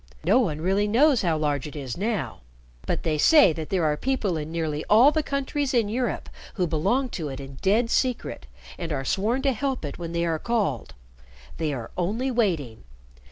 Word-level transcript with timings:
No 0.23 0.39
one 0.39 0.61
really 0.61 0.87
knows 0.87 1.21
how 1.21 1.37
large 1.37 1.67
it 1.67 1.75
is 1.75 1.95
now, 1.95 2.39
but 2.87 3.03
they 3.03 3.19
say 3.19 3.53
that 3.53 3.69
there 3.69 3.83
are 3.83 3.95
people 3.95 4.35
in 4.35 4.51
nearly 4.51 4.83
all 4.89 5.11
the 5.11 5.21
countries 5.21 5.75
in 5.75 5.89
Europe 5.89 6.27
who 6.55 6.65
belong 6.65 7.07
to 7.09 7.29
it 7.29 7.39
in 7.39 7.59
dead 7.61 7.91
secret, 7.91 8.47
and 8.79 8.91
are 8.91 9.05
sworn 9.05 9.43
to 9.43 9.51
help 9.53 9.85
it 9.85 9.99
when 9.99 10.11
they 10.11 10.25
are 10.25 10.39
called. 10.39 10.95
They 11.57 11.71
are 11.71 11.91
only 11.99 12.31
waiting. 12.31 12.83